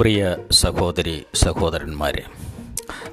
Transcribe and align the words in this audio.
പ്രിയ 0.00 0.36
സഹോദരി 0.50 1.22
സഹോദരന്മാരെ 1.34 2.22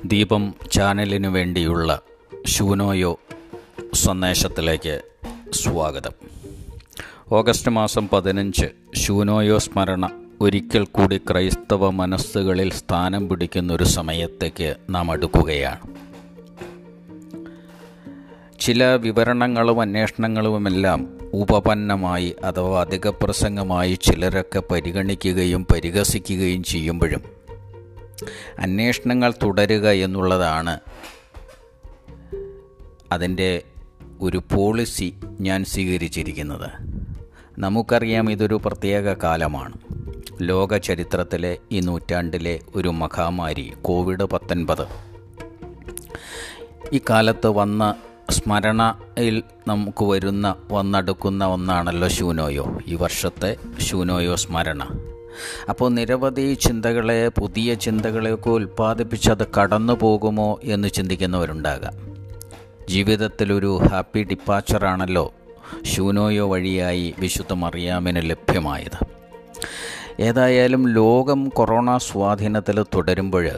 ദീപം 0.06 0.54
ചാനലിനു 0.72 1.28
വേണ്ടിയുള്ള 1.28 2.02
ശൂനോയോ 2.46 3.20
സന്ദേശത്തിലേക്ക് 3.94 5.02
സ്വാഗതം. 5.52 6.12
ഓഗസ്റ്റ് 7.32 7.72
മാസം 7.72 8.08
പതിനഞ്ച് 8.08 8.66
ശൂനോയോ 8.96 9.58
സ്മരണ 9.58 10.10
ഒരിക്കൽ 10.42 10.86
കൂടി 10.86 11.18
ക്രൈസ്തവ 11.18 11.90
മനസ്സുകളിൽ 11.90 12.72
സ്ഥാനം 12.72 13.30
പിടിക്കുന്ന 13.30 13.74
ഒരു 13.74 13.84
സമയത്തേക്ക് 13.84 14.76
നാം 14.90 15.12
അടുക്കുകയാണ്. 15.12 15.97
ചില 18.68 18.84
വിവരണങ്ങളും 18.84 19.82
അന്വേഷണങ്ങളുമെല്ലാം 19.82 21.18
ഉപപന്നമായി 21.34 22.36
അഥവാ 22.44 22.82
അധികപ്രസംഗമായി 22.82 23.94
ചിലരൊക്കെ 23.94 24.64
പരിഗണിക്കുകയും 24.72 25.68
പരിഹസിക്കുകയും 25.74 26.64
ചെയ്യുമ്പോഴും 26.64 27.22
അന്വേഷണങ്ങൾ 28.60 29.34
തുടരുക 29.44 29.90
എന്നുള്ളതാണ് 29.90 30.80
അതിന്റെ 33.12 33.62
ഒരു 34.22 34.42
പോളിസി 34.52 35.14
ഞാൻ 35.42 35.66
സ്വീകരിച്ചിരിക്കുന്നത്. 35.66 36.70
നമുക്കറിയാം 37.60 38.32
ഇതൊരു 38.32 38.62
പ്രത്യേക 38.66 39.14
കാലമാണ്. 39.14 39.74
ലോക 40.42 40.78
ചരിത്രത്തിലെ 40.78 41.58
ഈ 41.72 41.80
നൂറ്റാണ്ടിലെ 41.80 42.60
ഒരു 42.76 42.90
മഹാമാരി 42.90 43.74
കോവിഡ് 43.82 44.24
പത്തൊൻപത്. 44.24 44.88
ഈ 46.94 47.02
കാലത്ത് 47.10 47.48
വന്ന 47.48 47.96
സ്മരണയിൽ 48.32 49.44
നമുക്ക് 49.68 50.04
വരുന്ന 50.04 50.56
വന്നടുക്കുന്ന 50.72 51.46
ഒന്നാണല്ലോ 51.46 52.08
ശൂനോയോ. 52.08 52.78
ഈ 52.88 52.96
വർഷത്തെ 52.96 53.56
ശൂനോയോ 53.80 54.36
സ്മരണ. 54.36 54.84
അപ്പോൾ 55.70 55.92
നിരവധി 55.92 56.54
ചിന്തകളെ 56.54 57.28
പുതിയ 57.28 57.74
ചിന്തകളെയൊക്കെ 57.74 58.50
ഉൽപ്പാദിപ്പിച്ച് 58.50 59.32
അത് 59.32 59.48
കടന്നു 59.48 59.94
പോകുമോ 59.94 60.60
എന്ന് 60.64 60.88
ചിന്തിക്കുന്നവരുണ്ടാകാം. 60.88 61.94
ജീവിതത്തിലൊരു 62.90 63.80
ഹാപ്പി 63.92 64.24
ഡിപ്പാച്ചറാണല്ലോ 64.24 65.34
ശൂനോയോ 65.84 66.50
വഴിയായി 66.50 67.14
വിശുദ്ധ 67.20 67.54
മറിയാമിന് 67.54 68.30
ലഭ്യമായത്. 68.30 69.06
ഏതായാലും 70.20 70.90
ലോകം 70.90 71.50
കൊറോണ 71.50 71.98
സ്വാധീനത്തിൽ 71.98 72.84
തുടരുമ്പോൾ 72.84 73.50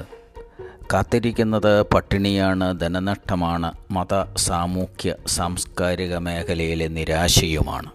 കാത്തിരിക്കുന്നത് 0.93 1.81
പട്ടിണിയാണ് 1.81 2.79
ധനനഷ്ടമാണ്. 2.79 3.71
മത 3.91 4.35
സാമൂഹ്യ 4.37 5.15
സാംസ്കാരിക 5.27 6.17
മേഖലയിലെ 6.17 6.87
നിരാശയുമാണ്. 6.87 7.91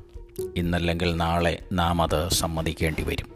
ഇന്നല്ലെങ്കിൽ 0.57 1.17
നാളെ 1.17 1.59
നാം 1.73 2.03
അത് 2.03 2.29
സമ്മതിക്കേണ്ടി 2.29 3.03
വരും. 3.03 3.27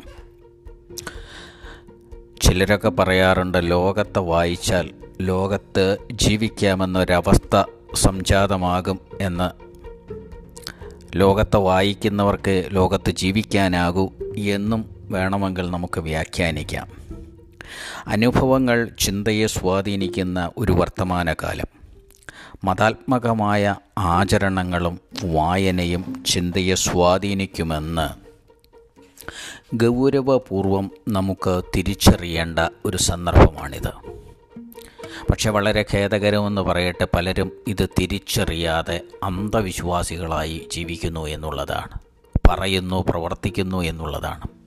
ചിലരൊക്കെ 2.42 2.88
പറയാറുണ്ട് 2.88 3.70
ലോകത്തെ 3.70 4.18
വായിച്ചാൽ 4.18 4.90
ലോകത്ത് 5.20 5.96
ജീവിക്കാമെന്നൊരവസ്ഥ 6.12 7.64
സംജാതമാകും 7.94 9.00
എന്ന്. 9.20 9.50
ലോകത്തെ 11.16 11.56
വായിക്കുന്നവർക്ക് 11.56 12.64
ലോകത്ത് 12.70 13.10
ജീവിക്കാനാകൂ 13.10 14.10
എന്നും 14.36 14.84
വേണമെങ്കിൽ 15.08 15.70
നമുക്ക് 15.70 16.00
വ്യാഖ്യാനിക്കാം. 16.00 17.07
അനുഭവങ്ങൾ 18.06 18.90
ചിന്തയെ 18.98 19.46
സ്വാധീനിക്കുന്ന 19.46 20.50
ഒരു 20.58 20.72
വർത്തമാനകാലം. 20.72 21.66
മതാത്മകമായ 22.64 23.76
ആചരണങ്ങളും 23.98 25.00
വായനയും 25.24 26.24
ചിന്തയെ 26.26 26.74
സ്വാധീനിക്കുമെന്ന് 26.74 28.28
ഗൗരവപൂർവം 29.74 30.90
നമുക്ക് 31.08 31.62
തിരിച്ചറിയേണ്ട 31.76 32.58
ഒരു 32.84 32.96
സന്ദർഭമാണിത്. 32.96 34.18
പക്ഷെ 35.30 35.50
വളരെ 35.50 35.84
ഖേദകരമെന്ന് 35.94 36.62
പറയട്ടെ 36.62 37.06
പലരും 37.16 37.52
ഇത് 37.68 37.88
തിരിച്ചറിയാതെ 38.00 39.00
അന്ധവിശ്വാസികളായി 39.22 40.68
ജീവിക്കുന്നു 40.72 41.26
എന്നുള്ളതാണ്. 41.26 41.98
പറയുന്നു 42.48 43.04
പ്രവർത്തിക്കുന്നു 43.08 43.82
എന്നുള്ളതാണ്. 43.82 44.57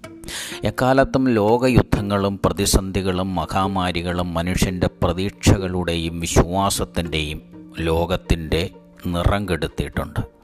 എക്കാലത്തും 0.64 1.34
ലോകയുദ്ധങ്ങളും 1.34 2.40
പ്രതിസന്ധികളും 2.46 3.36
മഹാമാരികളും 3.36 4.34
മനുഷ്യന്റെ 4.34 4.90
പ്രതീക്ഷകളുടെയും 5.04 6.20
വിശ്വാസത്തിന്റെയും 6.20 7.42
ലോകത്തിന്റെ 7.80 8.70
നിറം 9.06 9.50
കെടുത്തിയിട്ടുണ്ട് 9.50 10.42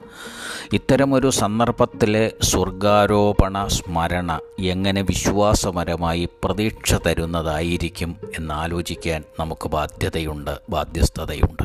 ഇത്തരമൊരു 0.72 1.30
സന്ദർഭത്തിലെ 1.30 2.32
സ്വർഗാരോപണ 2.42 3.66
സ്മരണ 3.66 4.40
എങ്ങനെ 4.60 5.02
വിശ്വാസപരമായി 5.02 6.28
പ്രതീക്ഷ 6.44 6.94
തരുന്നതായിരിക്കും 6.94 8.16
എന്നാലോചിക്കാൻ 8.38 9.24
നമുക്ക് 9.40 9.68
ബാധ്യതയുണ്ട് 9.68 10.58
ബാധ്യസ്ഥതയുണ്ട്. 10.70 11.62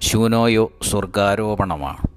ശൂനോയോ 0.00 0.72
സ്വർഗാരോപണമാണ്. 0.82 2.11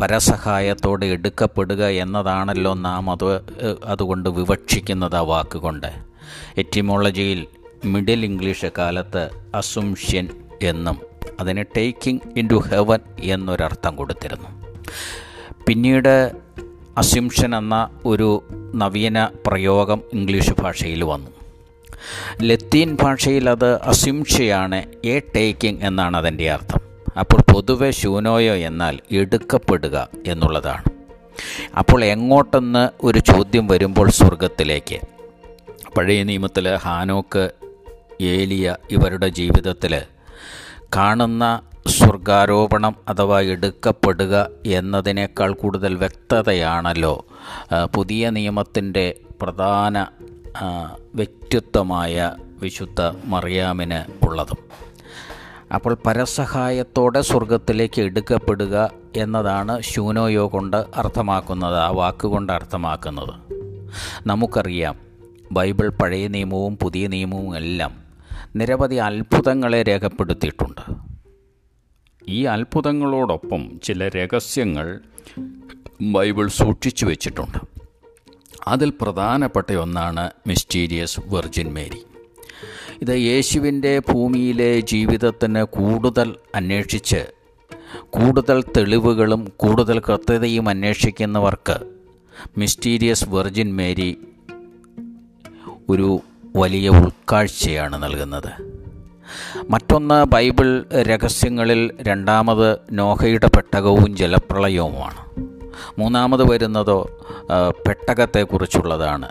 പരസഹായത്തോടെ 0.00 1.06
എടുക്കപ്പെടുക 1.06 1.86
എന്നതാണല്ലോ 1.86 2.74
നാം 2.74 3.10
അത് 3.10 3.40
അതുകൊണ്ട് 3.84 4.28
വിവക്ഷിക്കുന്നത് 4.28 5.16
ആ 5.16 5.20
വാക്കുകൊണ്ട്. 5.20 5.86
എറ്റിമോളജിയിൽ 6.58 7.46
മിഡിൽ 7.84 8.24
ഇംഗ്ലീഷ് 8.24 8.66
കാലത്ത് 8.78 9.30
അസുംഷ്യൻ 9.54 10.28
എന്നും 10.62 11.00
അതിന് 11.40 11.64
ടേക്കിംഗ് 11.76 12.20
ഇൻ 12.36 12.48
ടു 12.50 12.54
ഹെവൻ 12.54 12.98
എന്നൊരർത്ഥം 13.20 13.96
കൊടുത്തിരുന്നു. 13.96 14.48
പിന്നീട് 15.66 16.32
അസിംഷൻ 16.96 17.56
എന്ന 17.56 17.90
ഒരു 18.04 18.44
നവീന 18.74 19.28
പ്രയോഗം 19.46 20.02
ഇംഗ്ലീഷ് 20.12 20.50
ഭാഷയിൽ 20.60 21.04
വന്നു. 21.04 21.30
ലത്തീൻ 22.42 22.96
ഭാഷയിൽ 23.02 23.50
അത് 23.50 23.82
അസിംഷയാണ് 23.82 24.84
എ 25.04 25.18
ടേക്കിംഗ് 25.18 25.84
എന്നാണ് 25.84 26.16
അതിന്റെ 26.16 26.50
അർത്ഥം. 26.50 26.87
അപ്പോൾ 27.20 27.40
പൊതുവെ 27.52 27.90
ശൂനോയോ 27.90 28.54
എന്നാൽ 28.68 28.94
എടുക്കപ്പെടുക 29.10 29.96
എന്നുള്ളതാണ്. 30.26 30.84
അപ്പോൾ 31.78 32.04
എങ്ങോട്ടെന്ന് 32.04 32.84
ഒരു 33.02 33.18
ചോദ്യം 33.18 33.66
വരുമ്പോൾ 33.68 34.10
സ്വർഗത്തിലേക്ക് 34.10 34.98
പഴയ 35.96 36.22
നിയമത്തിൽ 36.22 36.66
ഹാനോക്ക് 36.74 37.44
ഏലിയ 38.20 38.76
ഇവരുടെ 38.90 39.28
ജീവിതത്തിൽ 39.28 39.94
കാണുന്ന 40.96 41.44
സ്വർഗാരോപണം 41.86 42.94
അഥവാ 43.08 43.40
എടുക്കപ്പെടുക 43.40 44.34
എന്നതിനേക്കാൾ 44.66 45.52
കൂടുതൽ 45.52 45.94
വ്യക്തതയാണല്ലോ 45.94 47.14
പുതിയ 47.94 48.30
നിയമത്തിന്റെ 48.30 49.06
പ്രധാന 49.42 50.06
വ്യക്തിത്വമായ 51.14 52.32
വിശുദ്ധ 52.60 53.00
മറിയാമിന് 53.24 54.00
ഉള്ളതും. 54.26 54.60
അപ്പോൾ 55.74 55.98
പരസഹായത്തോടെ 56.06 57.20
സ്വർഗത്തിലേക്ക് 57.20 58.00
എടുക്കപ്പെടുക 58.00 58.90
എന്നതാണ് 59.16 59.82
ശൂനോയോ 59.82 60.48
കൊണ്ട് 60.48 60.76
അർത്ഥമാക്കുന്നത് 60.94 61.76
ആ 61.76 61.88
വാക്കുകൊണ്ട് 61.88 62.52
അർത്ഥമാക്കുന്നത്. 62.52 63.34
നമുക്കറിയാം 64.26 64.98
ബൈബിൾ 65.52 65.88
പഴയ 65.88 66.26
നിയമവും 66.26 66.78
പുതിയ 66.82 67.06
നിയമവും 67.06 67.56
എല്ലാം 67.56 67.92
നിരവധി 68.56 68.94
അത്ഭുതങ്ങളെ 68.94 69.82
രേഖപ്പെടുത്തിയിട്ടുണ്ട്. 69.82 70.94
ഈ 72.28 72.44
അത്ഭുതങ്ങളോടൊപ്പം 72.44 73.80
ചില 73.82 74.08
രഹസ്യങ്ങൾ 74.08 75.00
ബൈബിൾ 76.02 76.48
സൂക്ഷിച്ചു 76.48 77.06
വെച്ചിട്ടുണ്ട്. 77.06 77.58
അതിൽ 78.68 78.92
പ്രധാനപ്പെട്ട 79.00 79.72
ഒന്നാണ് 79.72 80.30
മിസ്റ്റീരിയസ് 80.46 81.20
വെർജിൻ 81.26 81.74
മേരി. 81.74 82.07
ഇത് 83.02 83.18
യേശുവിന്റെ 83.18 83.98
ഭൂമിയിലെ 83.98 84.80
ജീവിതത്തിന് 84.80 85.62
കൂടുതൽ 85.64 86.34
അന്വേഷിച്ച് 86.54 87.26
കൂടുതൽ 88.10 88.64
തെളിവുകളും 88.76 89.52
കൂടുതൽ 89.56 89.98
കൃത്യതയും 89.98 90.68
അന്വേഷിക്കുന്നവർക്ക് 90.68 91.76
മിസ്റ്റീരിയസ് 92.58 93.24
വെർജിൻ 93.28 93.76
മേരി 93.76 94.18
ഒരു 95.88 96.20
വലിയ 96.56 96.88
ഉൾക്കാഴ്ചയാണ് 96.88 98.02
നൽകുന്നത്. 98.02 98.52
മറ്റൊന്ന് 99.70 100.24
ബൈബിൾ 100.24 100.84
രഹസ്യങ്ങളിൽ 100.92 101.90
രണ്ടാമത് 102.00 102.78
നോഹയുടെ 102.92 103.46
പെട്ടകവും 103.46 104.16
ജലപ്രളയവുമാണ്. 104.16 105.20
മൂന്നാമത് 105.98 106.50
വരുന്നതോ 106.50 106.98
പെട്ടകത്തെക്കുറിച്ചുള്ളതാണ്. 107.86 109.28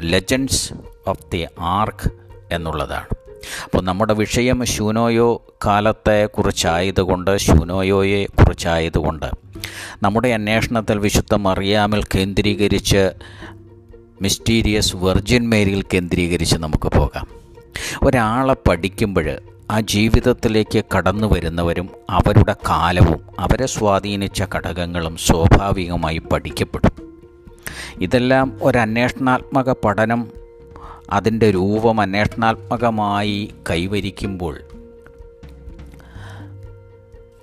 ലെജൻഡ്സ് 0.00 0.74
ഓഫ് 1.06 1.30
ദി 1.32 1.46
ആർക്ക് 1.60 2.19
എന്നുള്ളതാണ്. 2.52 3.06
അപ്പോൾ 3.64 3.82
നമ്മുടെ 3.82 4.14
വിഷയം 4.14 4.66
ശൂനോയോ 4.66 5.54
കാലത്തെ 5.66 6.26
കുറിച്ചായതുകൊണ്ട് 6.26 7.36
ശൂനോയോയെ 7.36 8.26
കുറിച്ചായതുകൊണ്ട് 8.26 9.26
നമ്മുടെ 10.02 10.28
അന്വേഷണത്തിൽ 10.28 10.98
വിശുദ്ധ 10.98 11.34
മറിയാമിൽ 11.34 12.02
കേന്ദ്രീകരിച്ച് 12.02 13.10
മിസ്റ്റീരിയസ് 14.22 14.96
വെർജിൻ 14.96 15.48
മേരിയിൽ 15.48 15.82
കേന്ദ്രീകരിച്ച് 15.82 16.56
നമുക്ക് 16.56 16.88
പോകാം. 16.88 17.26
ഒരാളെ 18.02 18.56
പഠിക്കുമ്പോൾ 18.68 19.38
ആ 19.70 19.80
ജീവിതത്തിലേക്ക് 19.80 20.84
കടന്നു 20.96 21.34
വരുന്നവരും 21.34 21.88
അവരുടെ 22.10 22.52
കാലവും 22.52 23.20
അവരെ 23.38 23.66
സ്വാധീനിച്ച 23.66 24.42
ഘടകങ്ങളും 24.54 25.16
സ്വാഭാവികമായി 25.16 26.18
പഠിക്കപ്പെടും. 26.18 26.92
ഇതെല്ലാം 28.00 28.58
ഒരന്വേഷണാത്മക 28.62 29.74
പഠനം 29.84 30.39
അതിന്റെ 31.12 31.50
രൂപം 31.50 32.00
അന്വേഷണാത്മകമായി 32.00 33.54
കൈവരിക്കുമ്പോൾ 33.70 34.60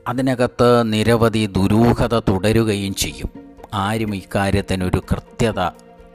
അതിനകത്ത് 0.08 0.94
നിരവധി 0.94 1.46
ദുരൂഹത 1.46 2.19
തുടരുകയും 2.19 2.96
ചെയ്യും. 2.96 3.30
ആരും 3.74 4.16
ഇക്കാര്യത്തിനൊരു 4.16 5.04
കൃത്യത 5.12 5.60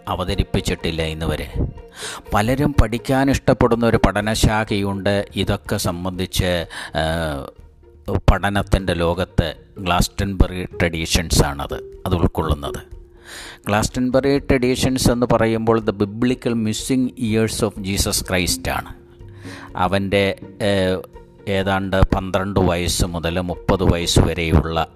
അവതരിപ്പിച്ചിട്ടില്ല 0.09 1.03
ഇന്ന് 1.03 1.27
വരെ 1.27 1.53
പലരും 2.35 2.75
പഠിക്കാൻ 2.83 3.31
ഇഷ്ടപ്പെടുന്ന 3.31 3.87
ഒരു 3.87 3.99
പഠനശാഖയുണ്ട്. 4.07 5.29
ഇതൊക്കെ 5.37 5.77
സംബന്ധിച്ച് 5.77 6.67
പഠനത്തിന്റെ 8.31 8.95
ലോകത്ത് 8.95 9.55
ഗ്ലാസ്റ്റൻബറി 9.79 10.65
ട്രഡീഷൻസ് 10.65 11.43
ആണത് 11.43 11.79
അത് 12.07 12.15
ഉൾക്കൊള്ളുന്നത്. 12.15 12.92
ഗ്ലാസ്റ്റൻബറി 13.67 14.39
ട്രഡീഷൻസ് 14.39 15.11
എന്ന് 15.11 15.27
പറയുമ്പോൾ 15.33 15.81
the 15.81 15.91
biblical 15.91 16.55
missing 16.55 17.11
years 17.19 17.65
of 17.65 17.81
Jesus 17.81 18.25
Christ 18.29 18.71
ആണ്. 18.71 18.95
അവന്റെ 19.77 20.39
ഏതാണ്ട് 21.49 21.97
പന്ത്രണ്ട് 22.15 22.61
വയസ്സ് 22.61 23.07
മുതൽ 23.07 23.41
മുപ്പത് 23.41 23.93
വയസ്സ് 23.93 24.21
വരെയുള്ള 24.21 24.87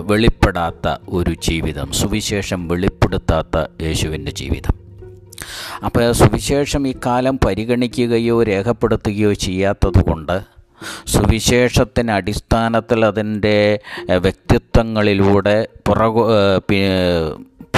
വെളിപ്പെടാത്ത 0.00 0.96
ഒരു 1.08 1.34
ജീവിതം 1.34 1.92
സുവിശേഷം 1.92 2.68
വെളിപ്പെടുത്താത്ത 2.68 3.82
യേശുവിന്റെ 3.82 4.32
ജീവിതം. 4.32 4.74
അപ്പോൾ 5.84 6.12
സുവിശേഷം 6.12 6.88
ഇക്കാലം 6.88 7.38
പരിഗണിക്കുകയോ 7.44 8.42
രേഖപ്പെടുത്തുകയോ 8.42 9.32
ചെയ്യാത്തതുകൊണ്ട് 9.32 10.51
സുവിശേഷത്തിന് 11.06 12.10
അടിസ്ഥാനത്തിൽ 12.10 13.04
അതിന്റെ 13.04 13.80
വ്യക്തിത്വങ്ങളിലൂടെ 14.18 15.68
പുറകു 15.88 16.28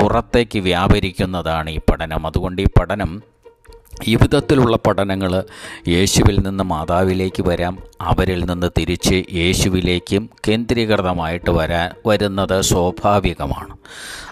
പുറത്തേക്ക് 0.00 0.58
വ്യാപരിക്കുന്നതാണ് 0.58 1.70
ഈ 1.70 1.78
പഠനം. 1.90 2.26
അതുകൊണ്ട് 2.26 2.62
ഈ 2.62 2.66
പഠനം 2.80 3.22
ഈ 4.06 4.14
വിധത്തിലുള്ള 4.14 4.76
പഠനങ്ങൾ 4.76 5.44
യേശുവിൽ 5.88 6.38
നിന്ന് 6.38 6.64
മാതാവിലേക്ക് 6.64 7.42
വരാം 7.48 7.78
അവരിൽ 8.00 8.44
നിന്ന് 8.44 8.70
തിരിച്ച് 8.78 9.24
യേശുവിലേക്കും 9.34 10.30
കേന്ദ്രീകൃതമായിട്ട് 10.48 11.50
വരാൻ 11.50 11.90
വരുന്നത് 12.06 12.60
സ്വാഭാവികമാണ്. 12.60 13.76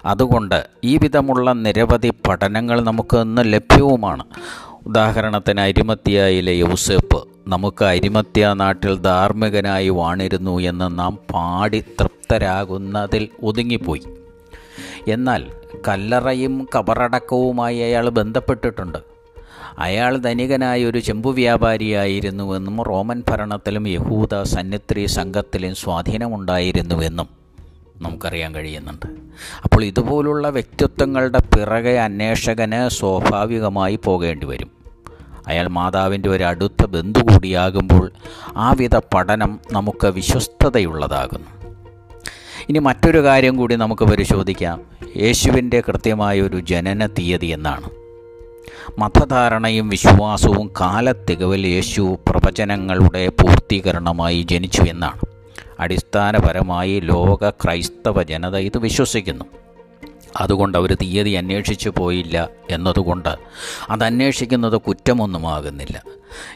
അതുകൊണ്ട് 0.06 0.66
ഈ 0.84 0.96
വിധമുള്ള 0.96 1.52
നിരവധി 1.52 2.12
പഠനങ്ങൾ 2.28 2.80
നമുക്ക് 2.80 3.16
ഇന്ന് 3.16 3.42
ലഭ്യവുമാണ്. 3.52 4.24
ഉദാഹരണത്തിന് 4.86 5.60
അരിമത്തിയായിലെ 5.60 6.52
യൂസഫ് 6.52 7.24
നമുക്ക് 7.48 7.84
അരിമത്യ 7.84 8.52
നാട്ടിൽ 8.52 8.98
ധാർമ്മികനായി 8.98 9.88
വാണിരുന്നു 9.88 10.60
എന്ന് 10.60 10.98
നാം 10.98 11.18
പാടി 11.34 11.80
തൃപ്തരാകുന്നതിൽ 11.80 13.28
ഒതുങ്ങിപ്പോയി. 13.42 14.02
എന്നാൽ 15.08 15.50
കല്ലറയും 15.88 16.68
കബറടക്കവുമായി 16.78 17.78
അയാൾ 17.78 18.08
ബന്ധപ്പെട്ടിട്ടുണ്ട്. 18.08 18.98
അയാൾ 19.78 20.16
ധനികനായ 20.16 20.84
ഒരു 20.84 20.98
ചെമ്പു 20.98 21.30
വ്യാപാരിയായിരുന്നുവെന്നും 21.30 22.82
റോമൻ 22.82 23.22
ഭരണത്തിലും 23.28 23.88
യഹൂദ 23.88 24.42
സന്നിത്രി 24.42 25.06
സംഘത്തിലും 25.06 25.74
സ്വാധീനമുണ്ടായിരുന്നുവെന്നും 25.74 27.41
നമുക്കറിയാൻ 28.00 28.54
കഴിയുന്നുണ്ട്. 28.54 29.06
അപ്പോൾ 29.64 29.84
ഇതുപോലുള്ള 29.84 30.48
വ്യക്തിത്വങ്ങളുടെ 30.48 31.38
പിറകെ 31.38 31.98
അന്വേഷകന് 31.98 32.88
സ്വാഭാവികമായി 32.88 33.98
പോകേണ്ടി 34.04 34.46
വരും. 34.46 34.70
അയാൾ 35.46 35.68
മാതാവിന്റെ 35.68 36.28
ഒരു 36.28 36.44
അടുത്ത 36.44 36.86
ബന്ധു 36.86 37.20
കൂടിയാകുമ്പോൾ 37.20 38.12
ആ 38.56 38.72
വിധ 38.72 38.96
പഠനം 38.96 39.60
നമുക്ക് 39.72 40.06
വിശ്വസ്തതയുള്ളതാകുന്നു. 40.06 41.62
ഇനി 42.68 42.78
മറ്റൊരു 42.78 43.24
കാര്യം 43.24 43.56
കൂടി 43.56 43.74
നമുക്ക് 43.74 44.04
പരിശോധിക്കാം. 44.04 44.80
യേശുവിന്റെ 45.16 45.82
കൃത്യമായൊരു 45.88 46.60
ജനന 46.60 47.06
തീയതി 47.06 47.46
എന്നാണ്. 47.46 47.90
മതധാരണയും 48.98 49.88
വിശ്വാസവും 49.88 50.70
കാലത്തികവിൽ 50.80 51.66
യേശു 51.66 52.18
പ്രവചനങ്ങളുടെ 52.28 53.28
പൂർത്തീകരണമായി 53.28 54.42
ജനിച്ചു 54.42 54.82
എന്നാണ്. 54.82 55.31
അടിസ്ഥാനപരമായി 55.82 57.00
ലോക 57.00 57.50
ക്രൈസ്തവ 57.50 58.22
ജനത 58.22 58.56
ഇത് 58.56 58.78
വിശ്വസിക്കുന്നു. 58.78 59.44
അതുകൊണ്ട് 60.36 60.78
അവർ 60.78 60.94
തീയതി 60.94 61.30
അന്വേഷിച്ചു 61.30 61.92
പോയില്ല 61.98 62.48
എന്നതുകൊണ്ട് 62.70 63.28
അതന്വേഷിക്കുന്നത് 63.90 64.76
കുറ്റമൊന്നുമാകുന്നില്ല. 64.76 66.02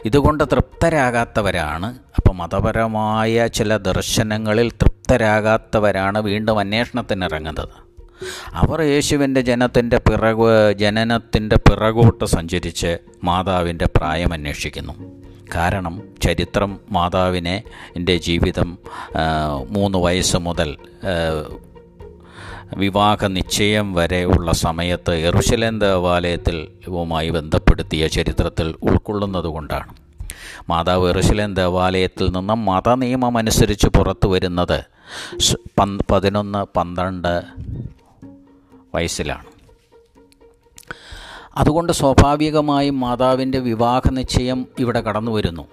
ഇതുകൊണ്ട് 0.05 0.43
തൃപ്തരാകാത്തവരാണ്. 0.43 1.85
അപ്പോൾ 1.85 2.33
മതപരമായ 2.33 3.47
ചില 3.47 3.77
ദർശനങ്ങളിൽ 3.77 4.71
തൃപ്തരാകാത്തവരാണ് 4.71 6.21
വീണ്ടും 6.21 6.59
അന്വേഷണത്തിനിറങ്ങുന്നത്. 6.59 7.69
അവർ 8.53 8.81
യേശുവിന്റെ 8.81 9.41
ജനത്തിന്റെ 9.41 9.97
പിറകു 9.97 10.47
ജനനത്തിന്റെ 10.71 11.55
പിറകോട്ട് 11.55 12.25
സഞ്ചരിച്ച് 12.25 12.97
മാതാവിന്റെ 13.23 13.87
പ്രായം 13.95 14.33
അന്വേഷിക്കുന്നു. 14.33 14.93
കാരണം 15.55 16.01
ചരിത്രം 16.23 16.79
മാതാവിനെ 16.89 17.63
എന്റെ 17.95 18.17
ജീവിതം 18.17 18.77
മൂന്ന് 19.69 19.97
വയസ്സ് 19.97 20.37
മുതൽ 20.37 20.77
വിവാഹ 22.77 23.25
നിശ്ചയം 23.25 23.93
വരെ 23.93 24.25
ഉള്ള 24.25 24.51
സമയത്ത് 24.51 25.15
എറുശലേം 25.15 25.79
ദേവാലയത്തിൽ 25.79 26.67
വുമായി 26.87 27.29
ബന്ധപ്പെടുത്തിയ 27.29 28.07
ചരിത്രത്തിൽ 28.07 28.75
ഉൾക്കൊള്ളുന്നതുകൊണ്ടാണ് 28.83 29.93
മാതാവ് 30.69 31.09
എറുശലേം 31.09 31.55
ദേവാലയത്തിൽ 31.55 32.29
നിന്നും 32.29 32.65
മതനിയമം 32.65 33.37
അനുസരിച്ച് 33.37 33.87
പുറത്തു 33.87 34.27
വരുന്നത് 34.27 34.85
പതിനൊന്ന് 36.11 36.65
പന്ത്രണ്ട് 36.77 37.43
വയസ്സിലാണ്. 38.95 39.45
അതുകൊണ്ട് 41.57 41.93
സ്വാഭാവികമായും 41.93 42.99
മാതാവിന്റെ 42.99 43.59
വിവാഹ 43.59 44.09
നിശ്ചയം 44.11 44.65
ഇവിടെ 44.79 45.01
കടന്നു 45.01 45.31
വരുന്നു. 45.31 45.67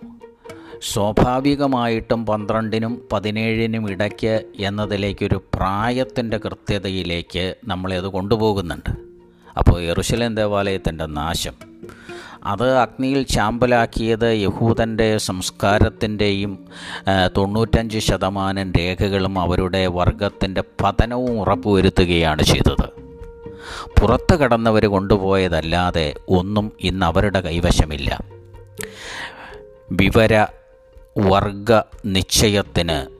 സ്വാഭാവികമായിട്ടും 0.92 2.26
പന്ത്രണ്ടിനും 2.26 3.08
പതിനേഴിനും 3.12 3.90
ഇടയ്ക്ക് 3.90 4.44
എന്നതിലേക്കൊരു 4.60 5.42
പ്രായത്തിന്റെ 5.54 6.38
കൃത്യതയിലേക്ക് 6.38 7.54
നമ്മളെ 7.66 8.00
കൊണ്ടുപോകുന്നുണ്ട്. 8.00 8.90
അപ്പോൾ 9.58 9.82
എറുശലേം 9.82 10.34
ദേവാലയത്തിന്റെ 10.34 11.06
നാശം. 11.06 11.52
അത് 12.44 12.76
അഗ്നിയിൽ 12.76 13.22
ചാമ്പലാക്കിയത് 13.22 14.36
യഹൂദന്റെ 14.42 15.18
സംസ്കാരത്തിന്റെയും 15.18 16.58
തൊണ്ണൂറ്റഞ്ച് 17.36 17.98
ശതമാനം 17.98 18.72
രേഖകളും 18.72 19.38
അവരുടെ 19.38 19.86
വർഗത്തിന്റെ 19.86 20.64
പതനവും 20.82 21.40
ഉറപ്പുവരുത്തുകയാണ് 21.40 22.42
ചെയ്തത്. 22.42 22.93
പുറത്ത് 24.00 24.36
കടന്നവർ 24.36 24.86
കൊണ്ടുപോയതല്ലാതെ 24.86 26.14
ഒന്നും 26.28 26.72
ഇന്ന് 26.80 27.06
അവരുടെ 27.06 27.40
കൈവശമില്ല. 27.40 28.24
വിവര 29.92 30.46
വർഗ 31.18 31.80
നിശ്ചയത്തിന് 32.04 33.14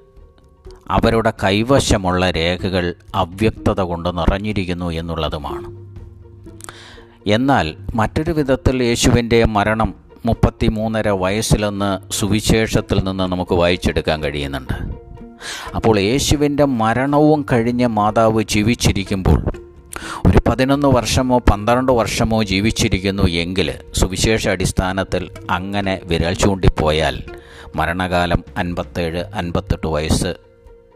അവരുടെ 0.91 1.33
കൈവശമുള്ള 1.45 2.31
രേഖകൾ 2.31 2.95
അവ്യക്തത 3.15 3.81
കൊണ്ട് 3.81 4.19
നിറഞ്ഞിരിക്കുന്നു 4.19 4.91
എന്നുള്ളതുമാണ്. 4.91 5.85
എന്നാൽ 7.27 7.77
മറ്റൊരു 7.95 8.33
വിധത്തിൽ 8.33 8.83
യേശുവിന്റെ 8.83 9.45
മരണം 9.45 9.95
മുപ്പത്തി 10.27 10.67
മൂന്നര 10.67 11.09
വയസ്സിലെന്ന് 11.09 12.13
സുവിശേഷത്തിൽ 12.13 12.99
നിന്ന് 13.05 13.25
നമുക്ക് 13.25 13.55
വായിച്ചെടുക്കാൻ 13.55 14.23
കഴിയുന്നുണ്ട്. 14.23 15.05
അപ്പോൾ 15.77 15.99
യേശുവിന്റെ 15.99 16.65
മരണവും 16.65 17.47
കഴിഞ്ഞ് 17.53 17.87
മാതാവ് 17.87 18.43
ജീവിച്ചിരിക്കുമ്പോൾ 18.43 19.45
ഒരു 20.27 20.41
പതിനൊന്ന് 20.49 20.89
വർഷമോ 20.89 21.39
പന്ത്രണ്ട് 21.39 21.93
വർഷമോ 21.93 22.43
ജീവിച്ചിരിക്കുന്നു 22.43 23.23
എങ്കിൽ 23.23 23.73
സുവിശേഷ 23.95 24.49
അടിസ്ഥാനത്തിൽ 24.49 25.31
അങ്ങനെ 25.51 26.01
വിരൽ 26.05 26.35
ചൂണ്ടിപ്പോയാൽ 26.35 27.23
മരണകാലം 27.77 28.45
അൻപത്തേഴ് 28.57 29.25
അൻപത്തെട്ട് 29.35 29.87
വയസ്സ് 29.87 30.35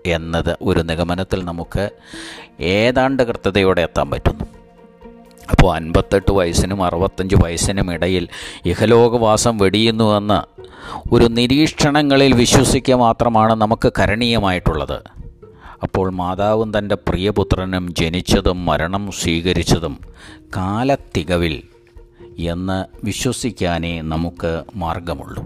എന്നത് 0.06 0.56
ഒരു 0.62 0.80
നിഗമനത്തിൽ 0.80 1.44
നമുക്ക് 1.44 1.90
ഏതാണ്ട് 2.60 3.22
കൃത്യതയോടെ 3.22 3.82
എത്താൻ 3.82 4.10
പറ്റുന്നു. 4.10 4.46
അപ്പോൾ 5.50 5.74
അൻപത്തെട്ട് 5.74 6.32
വയസ്സിനും 6.32 6.84
അറുപത്തഞ്ച് 6.84 7.36
വയസ്സിനും 7.36 7.92
ഇടയിൽ 7.92 8.28
ഇഹലോകവാസം 8.64 9.58
വെടിയുന്നുവെന്ന് 9.58 10.40
ഒരു 11.12 11.24
നിരീക്ഷണങ്ങളിൽ 11.24 12.34
വിശ്വസിക്കുക 12.34 12.94
മാത്രമാണ് 12.94 13.52
നമുക്ക് 13.52 13.92
കരണീയമായിട്ടുള്ളത്. 13.98 15.17
അപ്പോൾ 15.82 16.10
മാതാവും 16.10 16.78
തന്റെ 16.78 16.94
പ്രിയപുത്രനും 16.94 17.94
ജനിച്ചതും 17.94 18.64
മരണം 18.64 19.10
സ്വീകരിച്ചതും 19.12 19.98
കാലത്തികവിൽ 20.56 21.62
എന്ന് 22.38 23.06
വിശ്വസിക്കാനേ 23.06 24.00
നമുക്ക് 24.00 24.64
മാർഗമുള്ളൂ. 24.74 25.44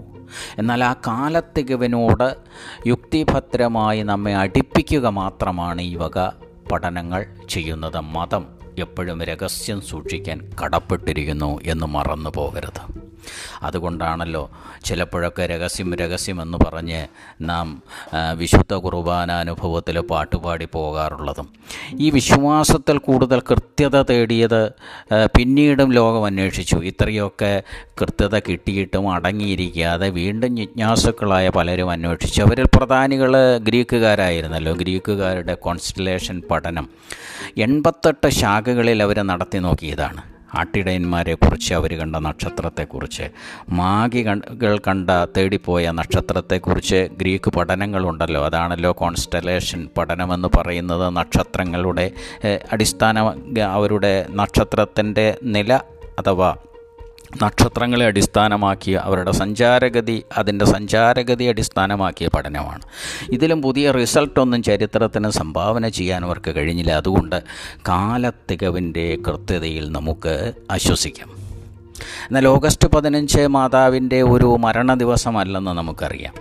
എന്നാൽ 0.57 0.83
ആ 0.83 0.93
കാലത്തികവിനോട് 0.93 2.35
യുക്തിഭദ്രമായി 2.87 4.03
നമ്മെ 4.03 4.35
അടുപ്പിക്കുക 4.35 5.07
മാത്രമാണ് 5.07 5.81
ഈ 5.81 5.95
വക 5.95 6.29
പഠനങ്ങൾ 6.71 7.25
ചെയ്യുന്നത്. 7.49 7.99
മതം 7.99 8.45
എപ്പോഴും 8.77 9.21
രഹസ്യം 9.21 9.81
സൂക്ഷിക്കാൻ 9.81 10.49
കടപ്പെട്ടിരിക്കുന്നു 10.63 11.59
എന്ന് 11.63 11.85
മറന്നു 11.85 12.29
പോകരുത് 12.35 13.02
അതുകൊണ്ടാണല്ലോ 13.63 14.43
ചിലപ്പോഴൊക്കെ 14.85 15.45
രഹസ്യം 15.45 15.89
രഹസ്യമെന്ന് 15.95 16.57
പറഞ്ഞ് 16.65 17.01
നാം 17.49 17.67
വിശുദ്ധ 18.37 18.73
കുർബാന 18.73 19.31
അനുഭവത്തിൽ 19.31 19.99
പാട്ടുപാടി 19.99 20.67
പോകാറുള്ളതും. 20.73 21.47
ഈ 21.99 22.09
വിശ്വാസത്തിൽ 22.09 22.97
കൂടുതൽ 22.97 23.39
കൃത്യത 23.51 24.01
തേടിയത് 24.01 24.61
പിന്നീടും 25.37 25.91
ലോകം 25.91 26.25
അന്വേഷിച്ചു. 26.25 26.77
ഇത്രയൊക്കെ 26.91 27.53
കൃത്യത 28.01 28.35
കിട്ടിയിട്ടും 28.49 29.07
അടങ്ങിയിരിക്കാതെ 29.13 30.09
വീണ്ടും 30.09 30.57
ജിജ്ഞാസുക്കളായ 30.57 31.49
പലരും 31.49 31.89
അന്വേഷിച്ചു. 31.89 32.41
അവരിൽ 32.41 32.67
പ്രധാനികൾ 32.77 33.31
ഗ്രീക്കുകാരായിരുന്നല്ലോ. 33.69 34.73
ഗ്രീക്കുകാരുടെ 34.73 35.53
കോൺസ്റ്റലേഷൻ 35.65 36.37
പഠനം 36.51 36.87
എൺപത്തെട്ട് 37.65 38.29
ശാഖകളിൽ 38.41 38.99
അവർ 39.03 39.17
നടത്തി 39.31 39.57
നോക്കിയതാണ്. 39.57 40.21
ആട്ടിടയന്മാരെക്കുറിച്ച് 40.55 41.73
അവർ 41.73 41.91
കണ്ട 41.99 42.15
നക്ഷത്രത്തെക്കുറിച്ച്. 42.15 43.23
മാഗികൾ 43.69 44.77
കണ്ട 44.87 45.09
തേടിപ്പോയ 45.37 45.91
നക്ഷത്രത്തെക്കുറിച്ച് 45.91 47.09
ഗ്രീക്ക് 47.17 47.51
പഠനങ്ങളുണ്ടല്ലോ. 47.51 48.45
അതാണല്ലോ 48.45 48.91
കോൺസ്റ്റലേഷൻ 48.91 49.89
പഠനമെന്ന് 49.97 50.47
പറയുന്നത്. 50.57 51.15
നക്ഷത്രങ്ങളുടെ 51.15 52.11
അടിസ്ഥാന 52.71 53.19
അവരുടെ 53.71 54.25
നക്ഷത്രത്തിന്റെ 54.31 55.27
നില 55.43 55.73
അഥവാ 56.19 56.55
നക്ഷത്രങ്ങളെ 57.43 58.05
അടിസ്ഥാനമാക്കിയ 58.05 59.01
അവരുടെ 59.03 59.31
സഞ്ചാരഗതി 59.31 60.23
അതിന്റെ 60.37 60.65
സഞ്ചാരഗതി 60.65 61.43
അടിസ്ഥാനമാക്കിയ 61.43 62.29
പഠനമാണ്. 62.35 62.81
ഇതിലും 63.31 63.61
പുതിയ 63.61 63.91
റിസൾട്ടൊന്നും 63.91 64.63
ചരിത്രത്തിന് 64.63 65.29
സംഭാവന 65.29 65.87
ചെയ്യാൻ 65.87 66.23
അവർക്ക് 66.23 66.55
കഴിഞ്ഞില്ല. 66.55 66.91
അതുകൊണ്ട് 66.91 67.43
കാലത്തികവിന്റെ 67.89 69.17
കൃത്യതയിൽ 69.27 69.91
നമുക്ക് 69.91 70.53
ആശ്വസിക്കാം. 70.71 71.29
എന്നാൽ 72.01 72.47
ഓഗസ്റ്റ് 72.47 72.87
പതിനഞ്ച് 72.87 73.47
മാതാവിന്റെ 73.47 74.21
ഒരു 74.21 74.57
മരണ 74.59 74.93
ദിവസമല്ലെന്ന് 74.93 75.71
നമുക്കറിയാം. 75.71 76.33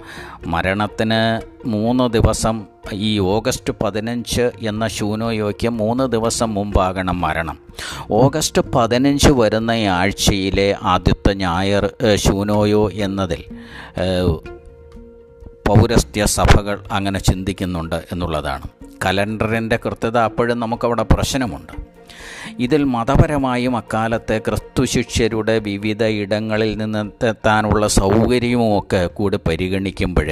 മരണത്തിന് 0.46 1.40
മൂന്ന് 1.68 2.12
ദിവസം 2.12 2.71
ഈ 2.92 3.18
ഓഗസ്റ്റ് 3.18 3.72
പതിനഞ്ച് 3.82 4.50
എന്ന 4.62 4.88
ശൂനോയോയ്ക്ക് 4.88 5.68
മൂന്ന് 5.68 6.04
ദിവസം 6.12 6.54
മുമ്പാകണം 6.54 7.20
മരണം. 7.20 7.58
ഓഗസ്റ്റ് 8.10 8.62
പതിനഞ്ച് 8.62 9.30
വരുന്ന 9.30 9.70
ആഴ്ചയിലെ 9.70 10.76
ആദ്യത്തെ 10.82 11.32
ഞായർ 11.34 11.92
ശൂനോയോ 12.14 12.90
എന്നതിൽ 12.90 13.44
പൗരസ്ത്യ 15.68 16.24
സഭകൾ 16.26 16.84
അങ്ങനെ 16.92 17.18
ചിന്തിക്കുന്നുണ്ട് 17.18 18.04
എന്നുള്ളതാണ്. 18.12 18.62
കലണ്ടറിന്റെ 19.04 19.78
കൃത്യത 19.86 20.18
അപ്പോഴും 20.18 20.60
നമുക്കവിടെ 20.60 21.02
പ്രശ്നമുണ്ട്. 21.02 21.72
ഇതിൽ 22.58 22.84
മതപരമായും 22.84 23.76
അക്കാലത്തെ 23.76 24.38
ക്രിസ്തുശിഷ്യരുടെ 24.38 25.58
വിവിധ 25.58 26.04
ഇടങ്ങളിൽ 26.04 26.76
നിന്നെത്താനുള്ള 26.76 27.86
സൗകര്യവുമൊക്കെ 27.86 29.06
കൂടി 29.06 29.38
പരിഗണിക്കുമ്പോൾ 29.48 30.28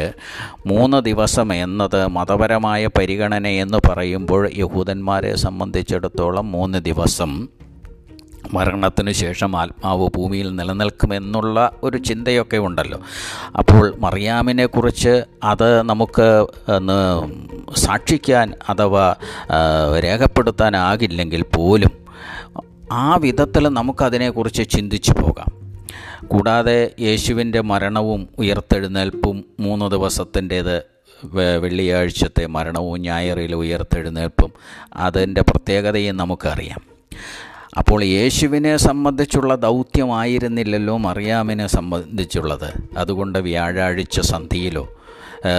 മൂന്ന് 0.66 1.04
ദിവസം 1.04 1.52
എന്നത് 1.52 2.06
മതപരമായ 2.06 2.86
പരിഗണന 2.86 3.46
എന്ന് 3.46 3.78
പറയുമ്പോൾ 3.88 4.50
യഹൂദന്മാരെ 4.56 5.36
സംബന്ധിച്ചിടത്തോളം 5.36 6.52
മൂന്ന് 6.52 6.78
ദിവസം 6.78 7.48
മരണത്തിന് 8.52 9.12
ശേഷം 9.12 9.56
ആത്മാവ് 9.56 10.08
ഭൂമിയിൽ 10.16 10.56
നിലനിൽക്കുമെന്നുള്ള 10.56 11.70
ഒരു 11.82 11.96
ചിന്തയൊക്കെ 11.96 12.56
ഉണ്ടല്ലോ. 12.56 13.00
അപ്പോൾ 13.58 13.94
മറിയാമിനെക്കുറിച്ച് 13.98 15.24
അത് 15.44 15.82
നമുക്ക് 15.82 16.46
സാക്ഷിക്കാൻ 17.76 18.52
അഥവാ 18.68 19.14
രേഖപ്പെടുത്താനാകില്ലെങ്കിൽ 20.04 21.42
പോലും 21.42 21.90
ആ 22.92 23.16
വിധത്തിൽ 23.16 23.68
നമുക്കതിനെക്കുറിച്ച് 23.68 24.70
ചിന്തിച്ചു 24.70 25.12
പോകാം. 25.12 25.50
കൂടാതെ 26.26 26.90
യേശുവിന്റെ 27.00 27.60
മരണവും 27.60 28.28
ഉയർത്തെഴുന്നേൽപ്പും 28.38 29.44
മൂന്ന് 29.60 29.90
ദിവസത്തിന്റേത് 29.90 30.82
വെള്ളിയാഴ്ചത്തെ 31.24 32.46
മരണവും 32.46 33.00
ഞായറിൽ 33.00 33.54
ഉയർത്തെഴുന്നേൽപ്പും 33.54 34.52
അതിന്റെ 34.94 35.42
പ്രത്യേകതയും 35.42 36.16
നമുക്കറിയാം. 36.16 36.89
അപ്പോൾ 37.78 38.04
യേശുവിനെ 38.04 38.76
സംബന്ധിച്ചുള്ള 38.76 39.54
ദൗത്യമായിരുന്നില്ലല്ലോ 39.54 40.96
മറിയാമിനെ 40.96 41.66
സംബന്ധിച്ചുള്ളത്. 41.66 42.82
അതുകൊണ്ട് 42.96 43.38
വ്യാഴാഴ്ച 43.38 44.20
സന്ധിയിലോ 44.20 44.88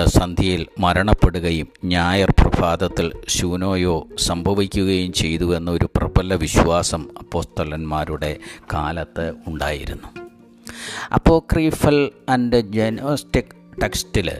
സന്ധിയിൽ 0.05 0.67
മരണപ്പെടുകയും 0.79 1.67
ഞായർ 1.85 2.31
പ്രഭാതത്തിൽ 2.31 3.11
ശൂനോയോ 3.27 4.07
സംഭവിക്കുകയും 4.19 5.13
ചെയ്തു 5.13 5.55
എന്നൊരു 5.55 5.89
പ്രബല 5.95 6.35
വിശ്വാസം 6.35 7.09
അപ്പോസ്തലന്മാരുടെ 7.17 8.37
കാലത്ത് 8.73 9.33
ഉണ്ടായിരുന്നു. 9.47 10.07
അപ്പോക്രീഫൽ 11.13 12.11
ആൻഡ് 12.29 12.61
ജനോസ്റ്റിക് 12.71 13.60
ടെക്സ്റ്റിൽ 13.83 14.31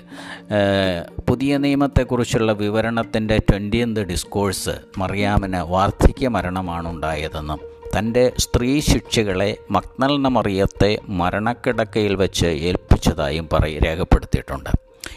പുതിയ 1.30 1.58
നിയമത്തെക്കുറിച്ചുള്ള 1.58 2.52
വിവരണത്തിന്റെ 2.52 3.38
ട്വന്റിയന്ത് 3.38 4.00
ഡിസ്കോഴ്സ് 4.00 4.76
മറിയാമിന് 4.98 5.58
വാർദ്ധക്യ 5.58 6.28
മരണമാണുണ്ടായതെന്നും 6.28 7.60
തന്റെ 8.00 8.32
സ്ത്രീ 8.38 8.80
ശിക്ഷകളെ 8.80 9.58
മക്നൽന 9.72 10.28
മറിയത്തെ 10.28 10.98
മരണക്കിടക്കയിൽ 11.10 12.16
വെച്ച് 12.16 12.46
ഏൽപ്പിച്ചതായും 12.46 13.50
പറയും 13.54 13.84
രേഖപ്പെടുത്തിയിട്ടുണ്ട്. 13.84 14.70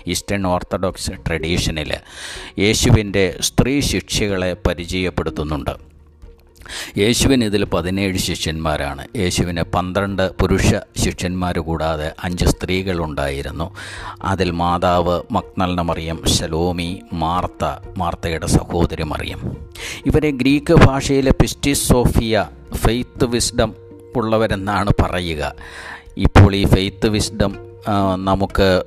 ഈസ്റ്റേൺ 0.06 0.47
ഓർത്തഡോക്സ് 0.47 1.11
ട്രഡീഷനിൽ 1.11 1.92
യേശുവിന്റെ 2.59 3.37
സ്ത്രീ 3.40 3.80
ശിക്ഷകളെ 3.80 4.56
പരിചയപ്പെടുത്തുന്നുണ്ട്. 4.66 5.93
യേശുവിന് 6.99 7.44
ഇതിൽ 7.44 7.64
പതിനേഴ് 7.64 8.18
ശിഷ്യന്മാരാണ്. 8.18 9.06
യേശുവിന് 9.16 9.62
പന്ത്രണ്ട് 9.62 10.33
പുരുഷ 10.40 10.75
ശിഷ്യന്മാർ 10.97 11.59
കൂടാതെ 11.59 12.12
അഞ്ച് 12.25 12.44
സ്ത്രീകളുണ്ടായിരുന്നു 12.44 13.71
അതിൽ 14.23 14.50
മാതാവ് 14.50 15.23
മക്നൽന 15.30 15.80
മറിയം 15.80 16.23
ശലോമി 16.26 17.02
മാർത്ത 17.12 17.64
മാർത്തയുടെ 17.99 18.47
സഹോദരി 18.47 19.02
മറിയം. 19.02 19.56
ഇവരെ 20.06 20.30
ഗ്രീക്ക് 20.30 20.75
ഭാഷയിലെ 20.75 21.30
പിസ്റ്റിസോഫിയ 21.30 22.47
ഫെയ്ത്ത് 22.75 23.25
വിസ്ഡം 23.25 23.75
ഉള്ളവരെന്നാണ് 24.16 24.90
പറയുക. 25.02 25.54
ഇപ്പോൾ 26.16 26.54
ഈ 26.54 26.64
ഫെയ്ത്ത് 26.64 27.09
വിസ്ഡം 27.09 27.74
നമുക്ക് 28.24 28.84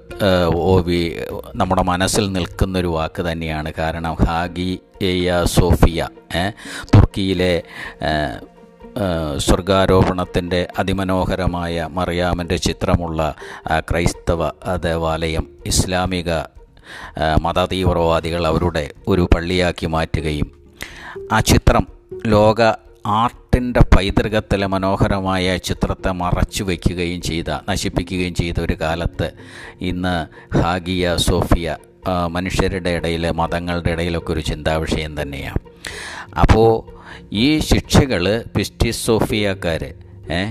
ഓ 0.55 0.79
വി 0.79 1.15
നമ്മുടെ 1.55 1.81
മനസ്സിൽ 1.81 2.31
നിൽക്കുന്നൊരു 2.31 2.87
വാക്ക് 2.87 3.21
തന്നെയാണ്. 3.21 3.73
കാരണം 3.77 4.17
ഹാഗി 4.27 4.79
എയ 5.01 5.43
സോഫിയ 5.45 6.07
തുർക്കിയിലെ 6.83 7.63
സ്വർഗാരോപണത്തിന്റെ 9.37 10.67
അതിമനോഹരമായ 10.79 11.87
മറിയാമന്റെ 11.91 12.57
ചിത്രമുള്ള 12.57 13.35
ക്രൈസ്തവ 13.79 14.49
ദേവാലയം 14.75 15.47
ഇസ്ലാമിക 15.65 16.31
മതതീവ്രവാദികൾ 17.41 18.47
അവരുടെ 18.47 18.91
ഒരു 19.07 19.27
പള്ളിയാക്കി 19.35 19.85
മാറ്റുകയും 19.85 20.51
ആ 21.31 21.39
ചിത്രം 21.39 21.87
ലോക 22.27 22.61
ആർട്ടിന്റെ 23.57 23.81
പൈതൃകത്തിലെ 23.95 24.67
മനോഹരമായ 24.67 25.45
ചിത്രത്തെ 25.67 26.11
മറച്ചു 26.19 26.63
വയ്ക്കുകയും 26.63 27.21
ചെയ്ത 27.27 27.49
നശിപ്പിക്കുകയും 27.69 28.33
ചെയ്ത 28.39 28.57
ഒരു 28.59 28.75
കാലത്ത് 28.81 29.27
ഇന്ന് 29.81 30.13
ഹാഗിയ 30.57 31.15
സോഫിയ 31.27 31.77
മനുഷ്യരുടെ 32.27 32.91
ഇടയിൽ 32.97 33.23
മതങ്ങളുടെ 33.39 33.91
ഇടയിലൊക്കെ 33.95 34.31
ഒരു 34.33 34.43
ചിന്താവിഷയം 34.49 35.13
തന്നെയാണ്. 35.21 35.61
അപ്പോൾ 36.41 36.69
ഈ 37.45 37.47
ശിക്ഷകൾ 37.69 38.23
പിസ്റ്റിസ് 38.57 39.03
സോഫിയക്കാർ 39.05 39.85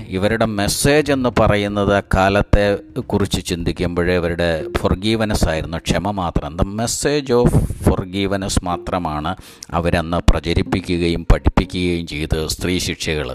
ഇവരുടെ 0.07 0.45
മെസ്സേജ് 0.45 1.11
എന്ന് 1.11 1.29
പറയുന്നത് 1.39 2.03
കാലത്തെ 2.15 2.77
കുറിച്ച് 2.99 3.45
ചിന്തിക്കുമ്പോഴേ 3.45 4.15
ഇവരുടെ 4.15 4.65
ഫൊർഗീവനസ് 4.77 5.49
ആയിരുന്നു 5.49 5.77
ക്ഷമ 5.77 6.11
മാത്രം. 6.11 6.57
ദ 6.57 6.61
മെസ്സേജ് 6.61 7.33
ഓഫ് 7.33 7.83
ഫൊർഗീവനസ് 7.83 8.59
മാത്രമാണ് 8.63 9.35
അവരന്ന് 9.71 10.17
പ്രചരിപ്പിക്കുകയും 10.29 11.27
പഠിപ്പിക്കുകയും 11.31 12.07
ചെയ്ത് 12.07 12.47
സ്ത്രീ 12.47 12.79
ശിക്ഷകൾ 12.79 13.31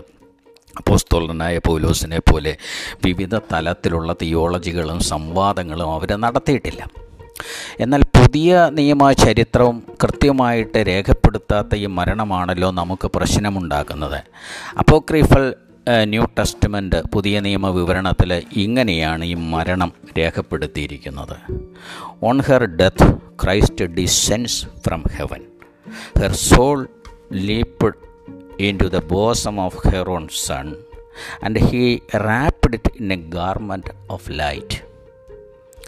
അപ്പോസ്തോലനായ 0.76 1.58
പൗലോസിനെ 1.58 2.18
പോലെ 2.18 2.56
വിവിധ 3.04 3.34
തലത്തിലുള്ള 3.34 4.14
തിയോളജികളും 4.22 5.00
സംവാദങ്ങളും 5.00 5.92
അവർ 5.94 6.20
നടത്തിയിട്ടില്ല. 6.20 6.86
എന്നാൽ 7.80 8.02
പുതിയ 8.02 8.68
നിയമ 8.72 9.12
ചരിത്രവും 9.12 9.82
കൃത്യമായിട്ട് 10.02 10.78
രേഖപ്പെടുത്താത്ത 10.78 11.74
ഈ 11.74 11.86
മരണമാണല്ലോ 11.86 12.70
നമുക്ക് 12.70 13.10
പ്രശ്നമുണ്ടാക്കുന്നത്. 13.14 14.20
അപ്പോക്രീഫൽ 14.78 15.54
ന്യൂ 15.86 16.24
ടെസ്റ്റ്മെന്റ് 16.38 17.02
പുതിയ 17.12 17.40
നിയമ 17.40 17.70
വിവരണത്തിൽ 17.70 18.42
ഇങ്ങനെയാണ് 18.56 19.24
ഈ 19.24 19.34
മരണം 19.34 19.92
രേഖപ്പെടുത്തിയിരിക്കുന്നത്. 20.18 21.36
On 22.22 22.40
her 22.40 22.64
death 22.64 23.06
Christ 23.44 23.84
descends 23.84 24.66
from 24.66 25.04
heaven 25.16 25.42
her 26.18 26.32
soul 26.32 26.88
leap 27.32 27.90
into 28.78 28.84
the 28.84 28.96
bosom 28.96 29.60
of 29.60 29.88
her 29.88 30.10
own 30.10 30.28
son 30.46 30.74
and 31.44 31.60
he 31.60 31.98
wrapped 32.14 32.74
it 32.74 32.92
in 33.00 33.12
a 33.12 33.16
garment 33.16 33.86
of 34.10 34.30
light 34.30 34.78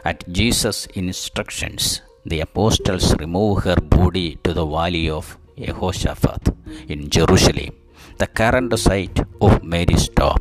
at 0.04 0.30
Jesus 0.30 0.88
instructions 0.96 2.00
the 2.28 2.40
apostles 2.40 3.18
remove 3.20 3.60
her 3.60 3.80
body 3.80 4.38
to 4.46 4.50
the 4.50 4.58
valley 4.58 5.08
of 5.08 5.38
Jehoshaphat 5.92 6.52
in 6.88 7.10
Jerusalem 7.10 7.83
the 8.18 8.28
current 8.40 8.74
site 8.78 9.20
of 9.40 9.54
Mary's 9.64 10.08
tomb. 10.10 10.40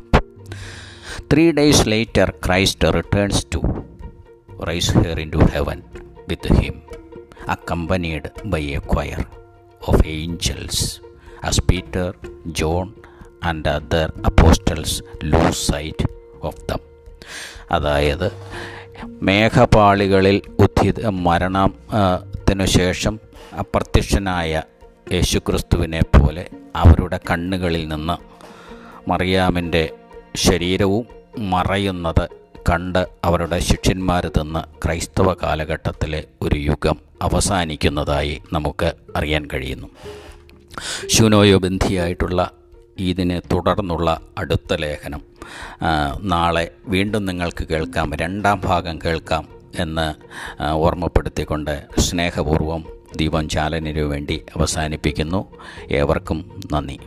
Days 1.58 1.84
later 1.88 2.28
Christ 2.44 2.90
returns 2.96 3.40
to 3.54 3.60
raise 4.68 4.92
her 4.96 5.18
into 5.30 5.40
heaven 5.54 5.78
with 6.28 6.50
him 6.58 6.76
accompanied 7.48 8.28
by 8.52 8.62
a 8.76 8.82
choir 8.92 9.22
of 9.82 10.02
angels 10.16 10.84
as 11.44 11.56
Peter, 11.60 12.06
John, 12.50 12.86
and 13.42 13.66
other 13.68 14.04
apostles 14.24 14.90
lose 15.22 15.58
sight 15.70 16.00
of 16.42 16.54
them. 16.68 16.80
അതായത് 17.70 18.28
മേഘപാളികളിൽ 19.22 20.36
ഉദ്ധിത 20.64 21.00
മരണത്തിനു 21.26 22.66
ശേഷം 22.78 23.14
അപ്രത്യക്ഷനായ 23.58 24.62
യേശുക്രിസ്തുവിനെ 25.12 26.02
പോലെ 26.16 26.44
അവരുടെ 26.76 27.20
കണ്ണുകളിൽ 27.30 27.88
നിന്ന് 27.88 28.16
മറിയാമിന്റെ 29.10 29.92
ശരീരവും 30.36 31.06
മറയുന്നത് 31.38 32.28
കണ്ട് 32.68 33.08
അവരുടെ 33.24 33.58
ശിഷ്യന്മാർ 33.58 34.26
തിന്ന് 34.26 34.84
ക്രൈസ്തവ 34.84 35.32
കാലഘട്ടത്തിലെ 35.32 36.24
ഒരു 36.42 36.58
യുഗം 36.58 36.96
അവസാനിക്കുന്നതായി 37.22 38.42
നമുക്ക് 38.52 38.92
അറിയാൻ 39.16 39.48
കഴിയുന്നു. 39.52 39.86
ശൂനോയോ 41.06 41.58
ബന്ധിയായിട്ടുള്ള 41.58 42.50
ഇതിനെ 42.98 43.40
തുടർന്നുള്ള 43.52 44.20
അടുത്ത 44.38 44.74
ലേഖനം 44.74 45.22
നാളെ 46.22 46.70
വീണ്ടും 46.86 47.24
നിങ്ങൾക്ക് 47.26 47.64
കേൾക്കാം 47.68 48.16
രണ്ടാം 48.16 48.60
ഭാഗം 48.64 48.98
കേൾക്കാം 49.04 49.48
എന്ന് 49.78 50.06
ഓർമ്മപ്പെടുത്തിക്കൊണ്ട് 50.72 51.86
സ്നേഹപൂർവം 51.98 52.84
ദീപം 53.16 53.48
ചാലനു 53.48 54.02
വേണ്ടി 54.02 54.42
അവസാനിപ്പിക്കുന്നു. 54.56 55.46
ഏവർക്കും 55.90 56.62
നന്ദി. 56.72 56.98